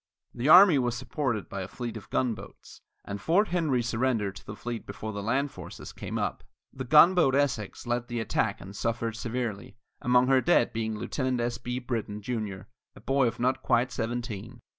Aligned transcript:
The 0.33 0.49
army 0.49 0.79
was 0.79 0.97
supported 0.97 1.47
by 1.47 1.61
a 1.61 1.67
fleet 1.67 1.95
of 1.95 2.09
gunboats, 2.09 2.81
and 3.05 3.21
Fort 3.21 3.49
Henry 3.49 3.83
surrendered 3.83 4.35
to 4.37 4.45
the 4.47 4.55
fleet 4.55 4.87
before 4.87 5.13
the 5.13 5.21
land 5.21 5.51
forces 5.51 5.93
came 5.93 6.17
up. 6.17 6.43
The 6.73 6.85
gunboat 6.85 7.35
Essex 7.35 7.85
led 7.85 8.07
the 8.07 8.19
attack 8.19 8.59
and 8.59 8.75
suffered 8.75 9.15
severely, 9.15 9.77
among 10.01 10.25
her 10.25 10.41
dead 10.41 10.73
being 10.73 10.97
Lieutenant 10.97 11.39
S. 11.39 11.59
B. 11.59 11.77
Brittan, 11.77 12.19
Jr., 12.23 12.61
a 12.95 13.01
boy 13.01 13.27
of 13.27 13.39
not 13.39 13.61
quite 13.61 13.91
seventeen. 13.91 14.61